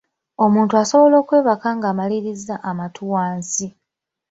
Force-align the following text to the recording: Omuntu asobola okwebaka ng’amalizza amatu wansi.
Omuntu 0.45 0.73
asobola 0.81 1.15
okwebaka 1.21 1.67
ng’amalizza 1.77 2.55
amatu 2.69 3.01
wansi. 3.13 3.67